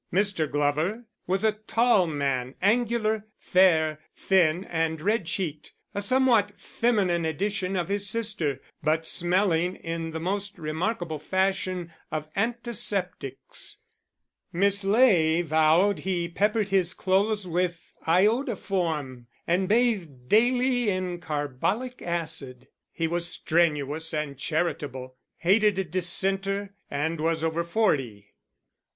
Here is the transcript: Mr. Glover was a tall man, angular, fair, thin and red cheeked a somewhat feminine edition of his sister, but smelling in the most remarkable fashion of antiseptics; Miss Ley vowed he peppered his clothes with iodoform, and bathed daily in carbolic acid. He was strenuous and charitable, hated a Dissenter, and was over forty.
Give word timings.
Mr. 0.11 0.49
Glover 0.49 1.05
was 1.27 1.43
a 1.43 1.51
tall 1.51 2.07
man, 2.07 2.55
angular, 2.59 3.27
fair, 3.37 3.99
thin 4.15 4.63
and 4.63 4.99
red 4.99 5.27
cheeked 5.27 5.73
a 5.93 6.01
somewhat 6.01 6.59
feminine 6.59 7.23
edition 7.23 7.75
of 7.75 7.87
his 7.87 8.09
sister, 8.09 8.59
but 8.81 9.05
smelling 9.05 9.75
in 9.75 10.09
the 10.09 10.19
most 10.19 10.57
remarkable 10.57 11.19
fashion 11.19 11.93
of 12.11 12.27
antiseptics; 12.35 13.83
Miss 14.51 14.83
Ley 14.83 15.43
vowed 15.43 15.99
he 15.99 16.27
peppered 16.27 16.69
his 16.69 16.95
clothes 16.95 17.45
with 17.47 17.93
iodoform, 18.07 19.27
and 19.45 19.69
bathed 19.69 20.27
daily 20.27 20.89
in 20.89 21.19
carbolic 21.19 22.01
acid. 22.01 22.67
He 22.91 23.07
was 23.07 23.27
strenuous 23.29 24.15
and 24.15 24.35
charitable, 24.35 25.17
hated 25.37 25.77
a 25.77 25.83
Dissenter, 25.83 26.73
and 26.89 27.19
was 27.21 27.43
over 27.43 27.63
forty. 27.63 28.33